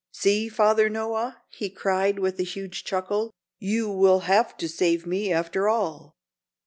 "See, 0.11 0.49
Father 0.49 0.89
Noah," 0.89 1.43
he 1.51 1.69
cried, 1.69 2.17
with 2.17 2.39
a 2.39 2.43
huge 2.43 2.83
chuckle, 2.83 3.29
"you 3.59 3.87
will 3.87 4.21
have 4.21 4.57
to 4.57 4.67
save 4.67 5.05
me 5.05 5.31
after 5.31 5.69
all. 5.69 6.15